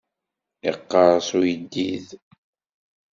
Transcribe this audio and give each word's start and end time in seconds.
Iqqerṣ 0.69 1.27
uyeddid. 1.39 2.07